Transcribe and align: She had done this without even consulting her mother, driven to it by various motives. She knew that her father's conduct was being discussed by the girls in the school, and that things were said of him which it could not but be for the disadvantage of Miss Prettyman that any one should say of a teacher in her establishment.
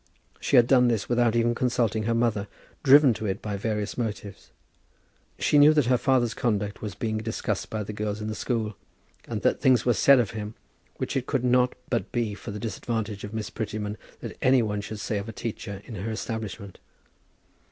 She 0.39 0.55
had 0.55 0.65
done 0.65 0.87
this 0.87 1.07
without 1.07 1.35
even 1.35 1.53
consulting 1.53 2.05
her 2.05 2.15
mother, 2.15 2.47
driven 2.81 3.13
to 3.13 3.27
it 3.27 3.39
by 3.39 3.55
various 3.55 3.99
motives. 3.99 4.49
She 5.37 5.59
knew 5.59 5.75
that 5.75 5.85
her 5.85 5.97
father's 5.99 6.33
conduct 6.33 6.81
was 6.81 6.95
being 6.95 7.19
discussed 7.19 7.69
by 7.69 7.83
the 7.83 7.93
girls 7.93 8.19
in 8.19 8.25
the 8.27 8.33
school, 8.33 8.75
and 9.27 9.43
that 9.43 9.61
things 9.61 9.85
were 9.85 9.93
said 9.93 10.17
of 10.19 10.31
him 10.31 10.55
which 10.97 11.15
it 11.15 11.27
could 11.27 11.43
not 11.43 11.75
but 11.87 12.11
be 12.11 12.33
for 12.33 12.49
the 12.49 12.57
disadvantage 12.57 13.23
of 13.23 13.31
Miss 13.31 13.51
Prettyman 13.51 13.95
that 14.21 14.35
any 14.41 14.63
one 14.63 14.81
should 14.81 14.99
say 14.99 15.19
of 15.19 15.29
a 15.29 15.31
teacher 15.31 15.83
in 15.85 15.93
her 15.93 16.09
establishment. 16.09 16.79